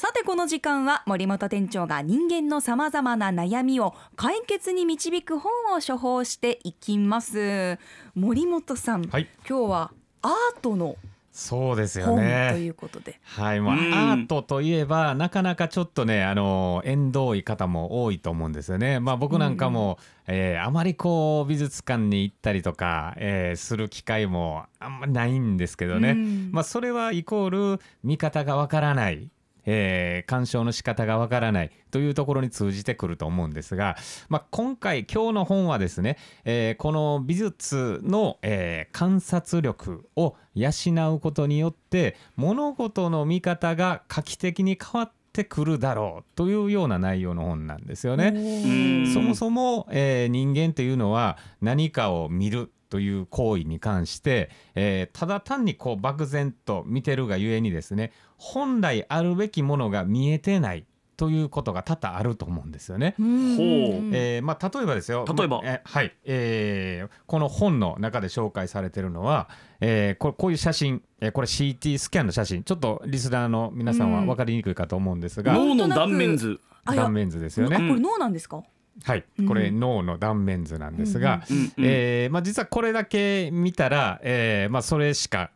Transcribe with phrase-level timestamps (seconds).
[0.00, 7.80] さてこの時間は森本店長が人間のさまざまな悩みを解決に導く本を処方していきます
[8.14, 9.90] 森本さん、はい今日は
[10.22, 10.94] アートの
[11.32, 12.58] そうですよ本とね。
[12.58, 19.00] いうことで、はい、もうアうんートといえばなかなかちょっとねあの縁遠い方も多いと思うんですよね。
[19.00, 26.10] まあ僕なんかも、えーあまりこう美術館に行ったりとか、えーする機会もあんまりないんですけどね。
[26.10, 29.28] うんまあそれはイコール見方がわからない。
[29.70, 33.96] えー鑑賞の仕方がわからないというところに通じてくると思うんですが、
[34.28, 40.70] まあ、今回今日の本はですね、えーこの美術の、えー観察力を養
[41.14, 48.32] うことによって物事の見方が画期的に変わってくるだろうというような内容の本なんですよね。
[48.34, 60.84] うんそもそも、えー人間というのは何かを見るという行為に関して、えーただ単にこう漠然と見てるがゆえにですね本来あるべきものが見えてない
[61.16, 63.16] ということが多々あると思うんですよね。
[63.18, 63.56] うん。
[63.56, 63.66] ほう。
[64.14, 65.24] えーまあ、例えばですよ。
[65.36, 65.60] 例えば？
[65.62, 69.48] まあえはい、えーこの本の中で紹介されているのは、
[69.80, 72.62] えーここういう写真、えーこれ CT スキャンの写真。
[72.62, 76.60] ちょっとリスナーの皆さんは分かりにくいかと思うんですが、脳の断面図。
[76.86, 77.76] 断面図ですよあね。
[77.76, 78.62] これ脳なんですか、
[79.04, 79.24] はい。
[79.38, 81.42] うん、これ脳の断面図なんですが、
[81.78, 85.50] えーまあ、実はこれだけ見たら、えーまあ、それしか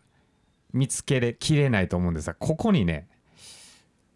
[0.73, 3.09] 見つけれきれないと思うんですがここにね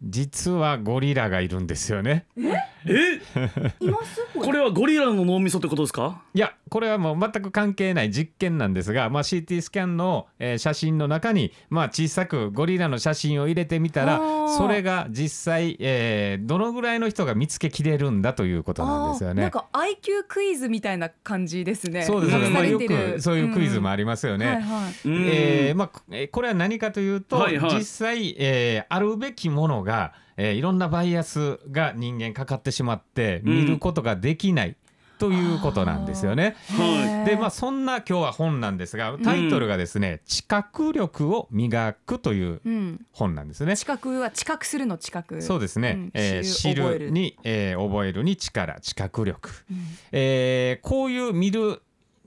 [0.01, 2.25] 実はゴリラがいるんですよね。
[2.37, 2.53] え？
[2.87, 4.21] います？
[4.39, 6.21] これはゴリラの脳みそってことですか？
[6.33, 19.41] いやこれはもう全く関係ない実験なんですが、まあ、CT スキャンの、えー写真の中に、まあ、小さくゴリラの写真を入れてみたらそれが実際、えーどのぐらいの人が見つけきれるんだということなんですよね。
[19.41, 22.03] なんか IQ クイズみたいな感じですね。
[22.03, 24.45] そうですよね、うんまあ、よくそういうクイズもありりますよね。
[24.45, 25.07] はいはい。
[25.07, 25.27] うん。
[25.27, 27.75] えーまあ、えーこれは何かというと、はいはい。
[27.77, 33.55] 実際、えーあるべきものが、えーいろんなバイアスが人間かかってしまってうん。
[33.55, 34.75] 見ることができない
[35.19, 36.55] ということなんですよね。
[36.77, 43.75] はでまあそんな今日は本なんですがタイトルがですね「知覚力を磨く」といううん、本なんですね。
[43.75, 45.41] 知覚は知覚するの知覚。
[45.41, 46.11] そうですね、うん。
[46.13, 49.77] えー知るに、えー覚えるに力知覚力、うん。
[50.11, 51.81] えーこういう見る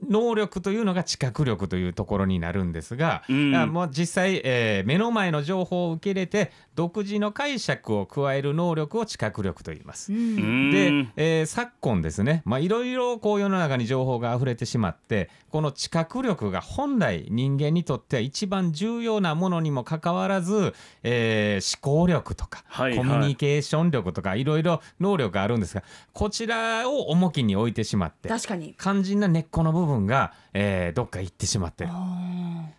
[0.09, 3.55] 能力というのが知覚力というところになるんですが、うん。
[3.55, 10.11] あもう実際、えー目の前の情報を受け入れて独自の解釈を加える能力を知覚力と言います。
[10.11, 10.19] うん。
[10.19, 10.71] うん。
[10.71, 20.73] で、えー昨今ですねまあいろいろこう世の中に情報が溢れてしまってこの知覚力が本来人間にとっては一番重要なものにもかかわらず、
[21.03, 22.97] えー思考力とか、はいはい。
[22.97, 25.83] コミュニケーション力とかいろいろ能力があるんですが
[26.13, 28.75] こちらを重きに置いてしまって確かに。
[28.79, 31.89] 肝心な根っこの部分が、えーどっか行ってしまってる。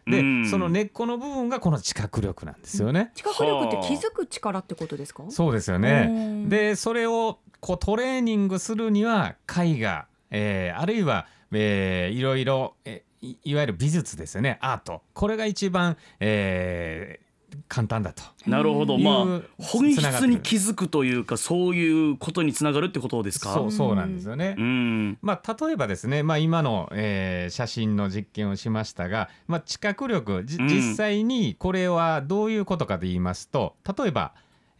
[0.06, 0.48] で、うん。
[0.50, 3.12] その根っこの部分がこの知覚力なんですよね。
[3.14, 5.24] 知覚力って気づく力ってことですか？
[5.30, 6.06] そうですようね。
[6.06, 6.48] ん。
[6.48, 14.58] でそれをこうトレーニングするには絵画、えーあるいは、えーいろいろ、えいいわゆる美術ですよね。
[14.60, 15.02] アート。
[15.14, 17.31] これが一番、えー
[17.68, 18.22] 簡単だと。
[18.46, 23.54] なるほどまあ本質に気づくというかそういうことにつながるってことですか？
[23.54, 24.56] そうそうなんですよね。
[24.58, 34.32] うんまあ、例えばですね、まあ、今の、えー写真の実験をしましたが、まあ、知覚力じうん実際にこれはどういうことかと言いますと例えば、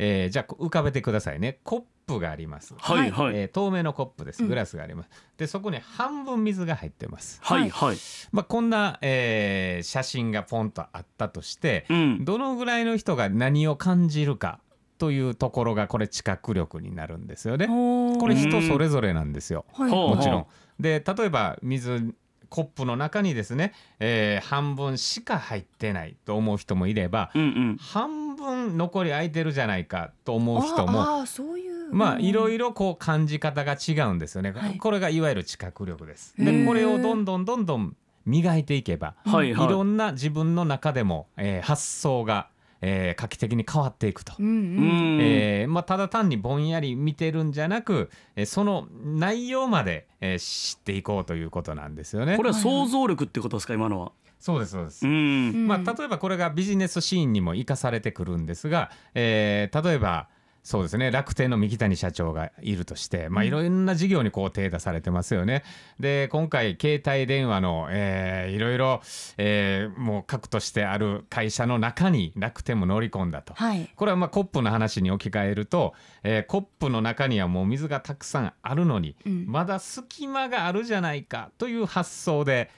[0.05, 1.61] えーじゃあ浮かべてくださいね。
[1.63, 3.37] コップがあります、はいはい。
[3.37, 4.43] えー透明のコップです。
[4.43, 4.49] うん。
[4.49, 7.97] グラスがあります、でそこに半分水が入ってます、はいはい。
[8.33, 12.25] まあ、こんな、えー写真がポンとあったとしてうん。
[12.25, 14.59] どのぐらいの人が何を感じるか
[14.99, 17.67] というところがこれ知覚力になるんですよね。
[17.67, 19.65] ここれ人それぞれなんですよ。
[19.73, 19.91] はい。
[19.91, 20.17] ほう。
[20.17, 20.47] もちろん。
[20.81, 22.15] で例えば水
[22.49, 27.77] コップの中にですね、えー半分しか入ってないと思う人もいれば、うんうん。
[27.79, 34.79] 半分残り空いてるじゃないかと思う人もああそういうまあいろいろろこう感じ方が違うんですよね、はい。
[34.79, 36.35] これがいわゆる知覚力です。
[36.39, 39.67] でこれをどんどんどんどん磨いていけば、はいはい。
[39.67, 42.49] いろんな自分の中でも、えー発想が、
[42.81, 44.33] えー画期的に変わっていくと。
[44.39, 45.19] うんううん。
[45.19, 52.37] んえーまあ、ただ単にぼんやり見てるんじゃなく、えーその内容まで、えー知っていこうということなんですよね。
[52.37, 54.13] これは想像力ってことですか今のは
[54.43, 55.07] そうですそうです。
[55.07, 60.29] うんまあ、例えばこれがビジネスシーンにも生かされてくるんですが、えー例えば
[60.65, 65.65] そうですね楽天の三木谷社長がいるとして、まあ、いろんな事業にこう手出されてますよね。
[65.99, 69.01] で今回携帯電話の、えーいろいろ、
[69.39, 73.55] えーもう核としてある会社の中に楽天も乗り込んだと。
[73.55, 82.71] はいこれはまあコップの話に置き換えると、えーコップの中にはもう水がたくさんあるのに、うんまだ隙間があるじゃないかという発想で、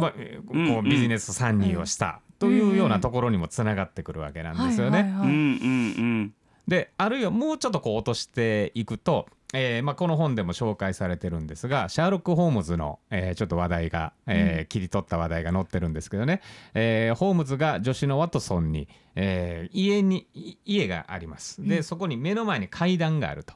[0.00, 0.16] まあ、こ
[0.54, 5.12] うんビジネス参入をしたというようなところにもつながってくるわけなんですよね。
[6.68, 16.40] であるいはもうちょっとこう落としていくと、えーまあ、この本でも紹介されてるんですがシャーロック・ホームズの、えーちょっと話題が、えー切り取った話題が載ってるんですけどね、
[16.74, 21.66] えーホームズが助手のワトソンに、えー家にい家があります。
[21.66, 23.54] で、そこに目の前に階段があると。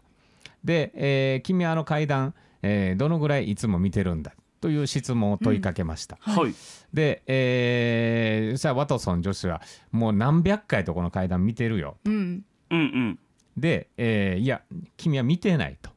[0.64, 6.54] で、えー君はあの階段、えーどのぐらいいつも見てるんだという質問を問いかけました、はい。
[6.92, 9.60] で、えー、そしたらワトソン助手は
[9.92, 12.44] もう何百回とこの階段見てるようん。
[12.70, 13.18] うんうん。
[13.56, 14.62] で、えーいや
[14.96, 15.90] 君は見てないと、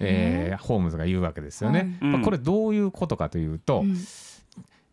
[0.00, 1.78] えーホームズが言うわけですよね。
[1.78, 2.10] はい。
[2.10, 3.96] まあうんこれどういうことかというと、うん。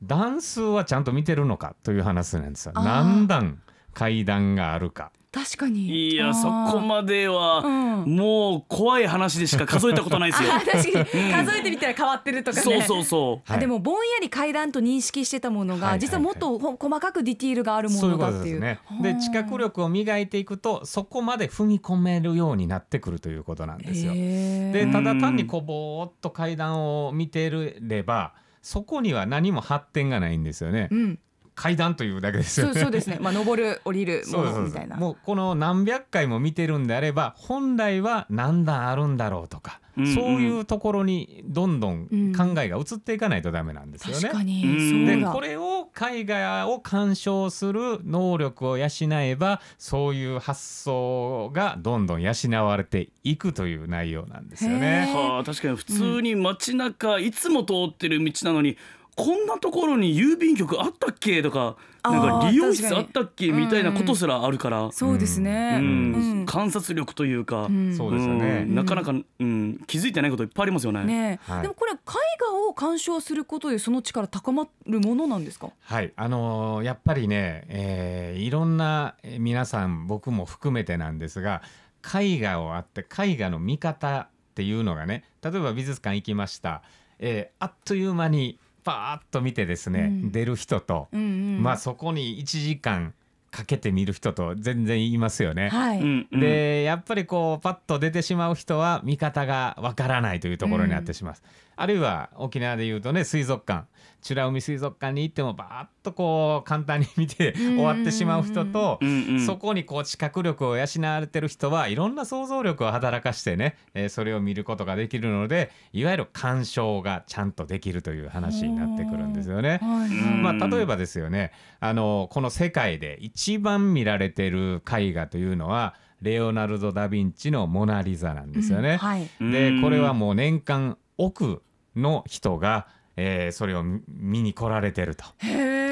[0.01, 2.73] 段数はちゃんと見てるのかという話なんですよ。
[2.75, 3.61] 何段
[3.93, 5.11] 階段があるか。
[5.33, 6.11] 確かに。
[6.11, 8.15] いやそこまではうん。
[8.15, 10.53] もう怖い話でしか数えたことないですよ。
[10.53, 11.05] あ 確かに。
[11.33, 12.63] 数えてみたら変わってるとかね。
[12.63, 13.51] そうそうそう。
[13.51, 13.57] はい。
[13.57, 15.91] あでもぼんやり階段と認識してたものが、はい。
[15.93, 18.59] はい実はもっとほ細かくディティールがあるもそういうこのだっていう。
[18.59, 19.19] とですね。
[19.19, 24.11] 知覚力を磨いていくとそこまで踏み込めるようになってくるということなんですよ。
[24.13, 27.49] へーでただ単にこうぼーっと階段を見て
[27.81, 30.89] ればそこには何も発展がないんですよね。
[30.91, 31.19] うん、
[31.55, 32.73] 階段というだけですよね。
[32.73, 33.17] そうそうですね。
[33.19, 34.97] まあ登る降りるもみたいな。
[34.97, 45.15] もうこの何百回も見てるんであれば本来は何段あるんだろうとか、うんうんそういうところにどんどんうん考えが移っていかないとダメなんですよね。
[45.19, 52.33] でこれを絵画を鑑賞する能力を養えばそういう発想がどんどん養
[52.65, 55.13] われていくという内容なんですよへね。
[55.13, 58.77] はあ確かに普通に街中、いつも通ってる道なのに
[59.15, 61.43] こんなところに郵便局あったっけ？
[61.43, 63.51] とかなんか理容室あったっけ？
[63.51, 66.45] みたいなことすらあるから、そうですね。
[66.47, 67.95] 観察力というか、うん。
[67.95, 68.65] そうですよね。
[68.67, 68.75] うん。
[68.75, 71.39] なかなか、うん、気づいてないこといっぱいありますよね。
[71.61, 71.95] でもこれ絵
[72.39, 75.69] 画を鑑賞することでその力高まるものなんですか？
[75.81, 81.61] はい、あのーやっぱりね、えーいろんなえー皆さん僕も含めてなんですが
[82.03, 86.81] 絵画をあって絵画の見方っていうのがね例えば美術館行きました、
[87.19, 91.23] えーあっという間にパーッと見てですね、うん出る人と、うんう
[91.59, 91.63] ん。
[91.63, 93.13] まあそこに1時間
[93.53, 95.69] かけて見る人と全然いますよね。
[95.69, 95.99] はい。
[95.99, 101.33] うんうんでやっぱりこうパッと出てしまう人は見方がわからないというところになってしまう、
[101.75, 103.85] あるいは沖縄でいうとね水族館。
[104.29, 108.99] 美ら海水族館に行ってもバーッとこう簡単に見て終わってしまう人と、
[109.45, 119.79] そこにこう知覚力を養われてる人はいろんな想像力を働かしてね、えーそれを見ることができるのでいわゆる鑑賞がちゃんとできるという話になってくるんですよね。
[119.81, 128.97] まあ、例えばですよねあのこの世界で一番見られてる絵画というのはレオナルド・ダ・ヴィンチの「モナ・リザ」なんですよね。
[128.97, 129.27] はい。
[129.41, 129.51] うん。
[129.51, 131.61] でこれはもう年間奥
[131.95, 135.25] の人が、えーそれを見に来られてると。
[135.39, 135.82] へー。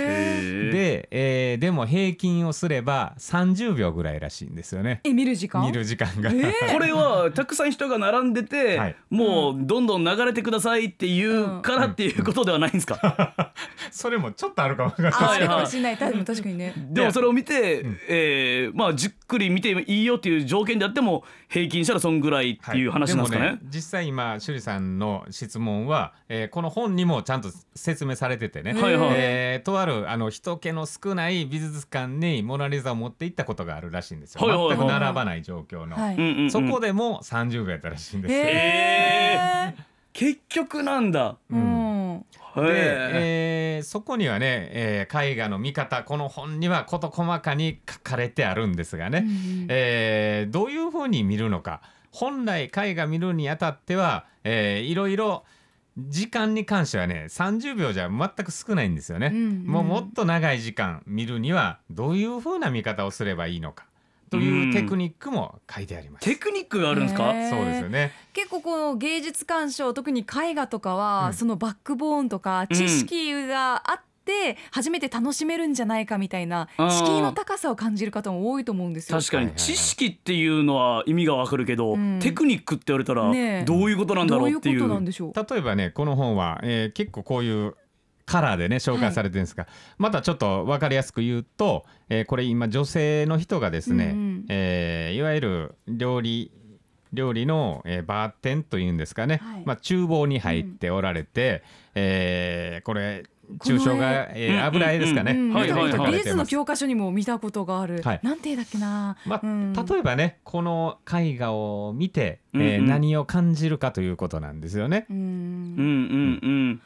[0.72, 5.02] で、えーでも平均をすれば30秒ぐらいらしいんですよね。
[5.04, 5.66] え見る時間？
[5.66, 6.32] 見る時間が。
[6.72, 8.96] これはたくさん人が並んでて、はい。
[9.10, 13.54] もうどんどん流れてくださいっていうからっていうことではないんですか、
[13.92, 15.30] それもちょっとあるかもわからない。
[15.30, 15.98] あれない。
[15.98, 16.74] 確かにね。
[16.92, 23.46] でもそれを見て、えーまあじっくり見ていいよっていう条件であっても平均したらそんぐらいっていう話なんですかね？
[23.46, 23.56] はい。
[23.56, 29.10] も実際今趣里さんの質問は、えーこの本にもちゃんと説明されててね、はいはい。
[29.14, 34.78] えーとあるあの人気の少ない美術館にモナ・リザを持って行ったことがあるらしいんですよ、はいはいはい。
[34.78, 36.52] 全く並ばない状況の、はい。
[36.52, 38.34] そこでも30秒やったらしいんです。
[38.34, 39.76] よ、へえ。
[40.14, 41.38] 結局なんだ。
[41.50, 42.26] うん。
[42.58, 49.68] へで、ええーそこにはね、えー絵画の見方この本には事細かに書かれてあるんですがね、うん。
[49.70, 51.82] えーどういうふうに見るのか。
[52.12, 55.44] 本来絵画見るにあたっては、えーいろいろ
[55.98, 63.86] 時間に関してはね30秒じゃ全く少ないんですよね、うんうんもうもっと長い時間見るにはどういうふうな見方をすればいいのか
[64.30, 66.24] というテクニックも書いてあります。
[66.24, 67.34] テクニックがあるんですか？
[67.50, 68.14] そうですよね。
[68.32, 79.20] 結構この芸術鑑賞特に絵画とかは、うんそのバックボーンとか知識があって初めて楽しめるんじゃないかみたいな敷居の高さを感じる方も多いと思うんですよ。
[79.20, 79.62] 確かはいはいはい。
[79.62, 82.20] に知識っていうのは意味がわかるけど、うん。
[82.22, 84.62] テクニックって言われたらどういうことなんだろうっていう。
[84.62, 85.34] どういうことなんでしょう。
[85.34, 87.76] 例えばねこの本は、えー結構こういう
[88.26, 94.46] カラーでね紹介されてるんですが、またちょっと分かりやすく言うと、えーこれ今女性の人がですね、うんうん。
[94.50, 96.52] えーいわゆる料理
[97.12, 99.64] 料理の、えーバーテンというんですかね、はい。
[99.66, 101.62] まあ、厨房に入っておられて、
[101.94, 103.26] えーこれ
[103.60, 108.02] 抽象が、えーうん油絵ですかね、うんはいはいはいなんか美術の教科書にも見たことがある。
[108.02, 109.18] はいなんて絵だっけな。
[109.26, 115.06] まあうん例えばねこの絵画を見て、えーうんうん何を感じるかということなんですよね。
[115.10, 116.82] うんうんうんうん。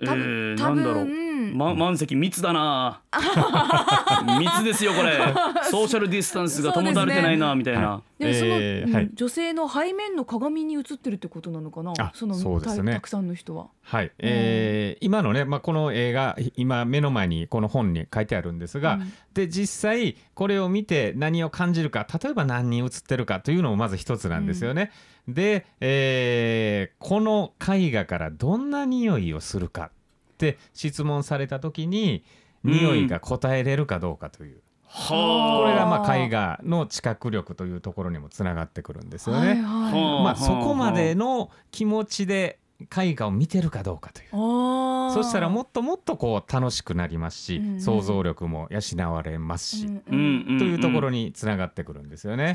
[0.00, 1.27] え多ー、分多なんだろう。
[1.50, 3.00] 分ま、満席密だな。
[4.38, 5.18] 密ですよこれ。
[5.70, 9.10] ソーシャルディスタンスが保たれてないな、みたいな、でその、うんえーはい。
[9.14, 11.92] 女性の背面の鏡に映ってるってことなのかな？
[11.98, 12.92] あそのそうですね。
[12.92, 13.68] たたくさんの人は。
[13.82, 19.12] はい、えー今のね、まあ、この映画今目の前にこの本に書いてあるんですが、うん。
[19.34, 24.90] で実際これを見て何を感じるか例えば何人映ってるかというのもまず一つなんですよね。
[25.26, 29.90] で、えーこの絵画からどんな匂いをするか
[30.38, 32.24] って質問された時に
[32.62, 39.54] 匂いが答えれるかどうかという、はこれがまあ絵画の知覚力というところにもつながってくるんですよね。
[39.56, 44.28] まあ、そこまでの気持ちで絵画を見てるかどうかという。
[44.30, 50.02] そしたらもっともっとこう楽しくなりますし、うんうん想像力も養われますし、うんう
[50.52, 52.54] うんというところにつながってくるんですよね。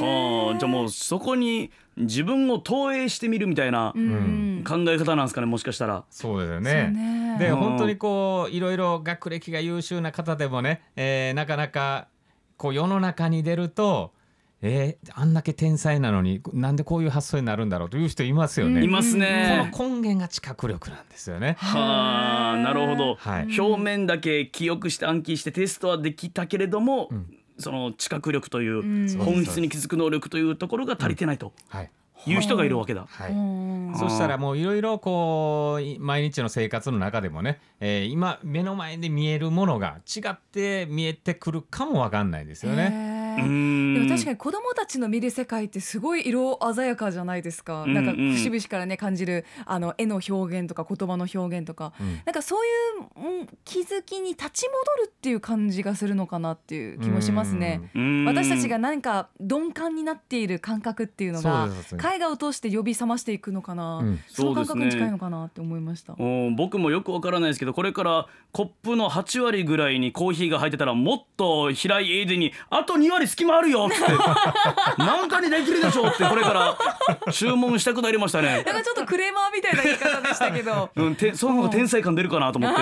[0.00, 6.04] はあじゃあもうそこに自分を投影してみるみたいな考え方なんですかねもしかしたら。
[6.10, 6.90] そうですよね。
[6.90, 12.08] ねでうん本当にこういろいろ学歴が優秀な方でもね、えーなかなか
[12.56, 14.12] こう世の中に出ると、
[14.60, 18.82] えーあんだけ天才なのになんでこういう発想になるんだろうという人いますよね。
[18.84, 19.70] いますこね。
[19.72, 21.56] の根源が知覚力なんですよね。
[21.58, 27.26] はあなるほど、はい表面だけ記憶して暗記してテストはできたけれども、ん
[27.58, 31.90] その知覚力という、うん本質に気づく能力というところが足りてないとはい。
[32.26, 33.06] いう人がいるわけだ。
[33.08, 33.32] はい。
[33.32, 43.17] うんそしたらもういろいろこうい毎日の生活の中でもね、えー今目の前で見えるものが違って見えてくるかもわかんないですよね。
[43.42, 44.02] でん。
[44.02, 52.20] も確かに子供たちの見る世界ってすごい色鮮やかじゃないですか、うんなんか節々からね感じるあの絵の表現とか言葉の表現とか、うん。
[52.24, 57.90] なんかそういう、うん、気づきに立ち戻るっていう感じがするのかなっていう気もしますね。
[57.94, 58.24] うん。
[58.24, 61.88] 私たちが何か鈍感になっている感覚っていうのがそうです。
[61.90, 64.20] そうです絵画を通して呼び覚ましていくのかな、うん。
[64.26, 66.14] その感覚に近いのかなって思いました。
[66.18, 73.96] うん僕もよくわからないですけどこれからコップの8割ぐらいにコーヒーが入ってたらもっと平井英二にあと2割隙間あるよって。
[75.02, 77.32] なんかにできるでしょってこれから。
[77.32, 78.62] 注文したくなりましたね。
[78.64, 80.90] なんかちょっとクレーマーみたいな言い方でしたけど。
[80.96, 82.78] うん、てその方が天才感出るかなと思って。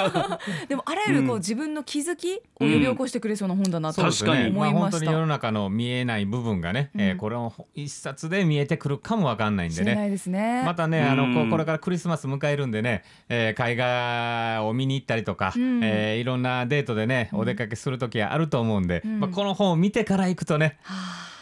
[0.68, 4.26] でもあらゆるこう、自分の気づきを呼び起こしてくれそうな本だなと思いました。
[4.72, 9.84] 本当に世の中の見えない部分がね、えーこれを一冊で見えてくるかもわかんないんでね。
[9.84, 10.62] 知れないですね。
[10.64, 15.80] またね、あのこれからクリスマス迎えるんでね、えー絵画を見に行ったりとか、うん。
[15.82, 19.20] えーいろんなデートでね、お出かけする時はあると思うんで、ん。
[19.20, 20.78] まあ、この本を見てから行くとね、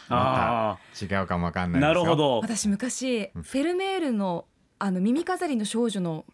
[0.09, 2.03] あ違うかもわかんなあ、いですよ。
[2.05, 2.15] なるほ。
[2.15, 2.39] ど。
[2.39, 4.45] 私昔、フェルメールの
[4.79, 6.25] あの耳飾りの少女の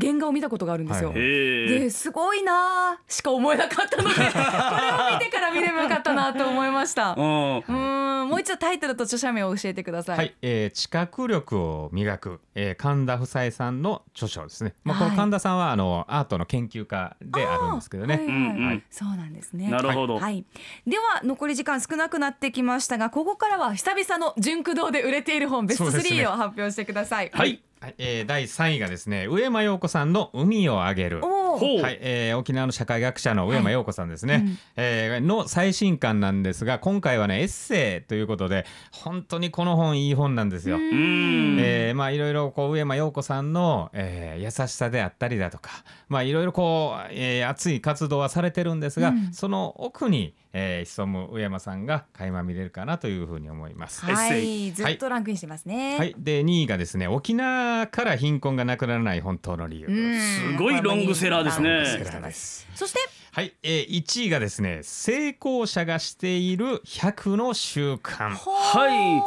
[0.00, 1.10] 原画を見たことがあるんですよ。
[1.10, 1.18] はい。
[1.18, 7.12] ですごいなーしか思えなかったので これを見てから見ればよかったなと思いました。
[7.12, 8.28] ううん。
[8.28, 10.16] もう一度タイトルと著者名を教えてください。
[10.16, 14.74] はい、えー知覚力を磨く、えー神田夫妻さんの著書ですね。
[14.84, 18.16] まあ、このはい神田さんはあのアートの研究家であるんですけどね。
[18.16, 19.68] はいはいうんうんそうなんですね。
[19.70, 20.18] なるほど。
[20.18, 20.44] はい、
[20.86, 27.30] では残り時間少なくなってきましたがここからは久々の純駆動で売れている本ベストそうですね3を発表してください。
[27.32, 27.62] はい。
[27.80, 31.22] はい、えー第3位がですね上間陽子さんの海をあげる。
[31.22, 31.58] は
[31.90, 40.76] い、えー沖縄の社会学者の上間陽子さんですね、はいうんえーの最新刊なんですが今回はねエッセイということで本当にこの本いい本なんですよ。
[40.76, 41.58] うん。
[41.58, 45.70] えーまあいろいろこう上間陽子さんの、えー優しさであったりだとか
[46.10, 54.04] まあいろいろこう、えー熱い活動はされてるんですが、うんその奥に、えー潜む上間さんが垣間見れるかなというふうに思います。
[54.04, 55.96] はい、ずっとランクインしてますね。
[55.98, 59.86] はい、で2位がですね沖縄から貧困がなくならない本当の理由。
[59.86, 62.98] うんすごいロングセラーですねロングセラーですそして？
[63.32, 68.30] はい、えー、1位がですね成功者がしている100の習慣。
[68.34, 69.22] はい。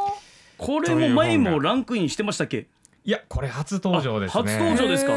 [0.58, 2.68] これも前もランクインしてましたっけ？
[3.06, 4.42] いやこれ初登場ですね。
[4.42, 5.12] あ初登場ですか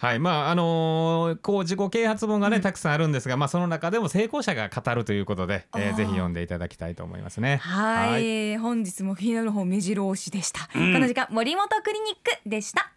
[0.00, 0.18] はい。
[0.18, 7.58] まああのーこう自己啓発本がね、たくさんあるんですが、まあ、その中でも成功者が語るということで、えーぜひ読んでいただきたいと思いますね。
[7.58, 8.56] はい。
[8.56, 12.90] 本日も気になる本目白押しでした、この時間森本クリニックでした。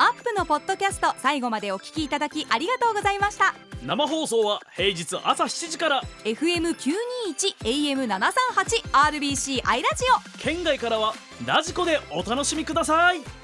[0.00, 3.56] アップのポッドキャスト最後までお聞きいただきありがとうございました。
[3.84, 6.02] 生放送は平日朝7時から。
[6.24, 10.04] FM921 AM738 RBC アイラジ
[10.36, 10.38] オ。
[10.38, 11.14] 県外からは
[11.44, 13.37] ラジコでお楽しみください